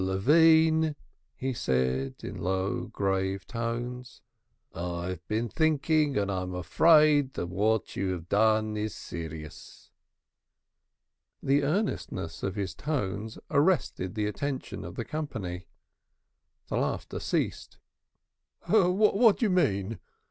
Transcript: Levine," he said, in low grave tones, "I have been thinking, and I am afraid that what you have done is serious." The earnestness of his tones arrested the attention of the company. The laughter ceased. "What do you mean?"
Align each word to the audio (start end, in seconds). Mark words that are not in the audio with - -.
Levine," 0.03 0.95
he 1.35 1.53
said, 1.53 2.15
in 2.23 2.41
low 2.41 2.87
grave 2.87 3.45
tones, 3.45 4.23
"I 4.73 5.09
have 5.09 5.27
been 5.27 5.47
thinking, 5.47 6.17
and 6.17 6.31
I 6.31 6.41
am 6.41 6.55
afraid 6.55 7.35
that 7.35 7.45
what 7.49 7.95
you 7.95 8.09
have 8.13 8.27
done 8.27 8.75
is 8.75 8.95
serious." 8.95 9.91
The 11.43 11.61
earnestness 11.61 12.41
of 12.41 12.55
his 12.55 12.73
tones 12.73 13.37
arrested 13.51 14.15
the 14.15 14.25
attention 14.25 14.83
of 14.83 14.95
the 14.95 15.05
company. 15.05 15.67
The 16.69 16.77
laughter 16.77 17.19
ceased. 17.19 17.77
"What 18.65 19.37
do 19.37 19.45
you 19.45 19.51
mean?" 19.51 19.99